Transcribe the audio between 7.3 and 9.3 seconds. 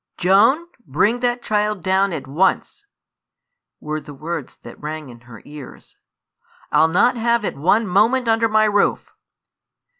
it one moment under my roof."